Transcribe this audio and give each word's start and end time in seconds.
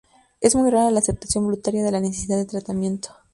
Es 0.39 0.55
muy 0.55 0.71
rara 0.71 0.89
la 0.89 0.97
aceptación 0.97 1.43
voluntaria 1.45 1.83
de 1.83 1.91
la 1.91 1.99
necesidad 1.99 2.37
de 2.37 2.45
tratamiento. 2.45 3.15